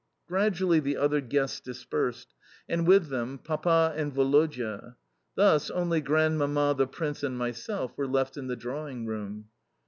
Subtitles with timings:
[0.27, 2.33] Gradually the other guests dispersed,
[2.67, 4.95] and with them Papa and Woloda.
[5.35, 9.49] Thus only Grandmamma, the Prince, and myself were left in the drawing room.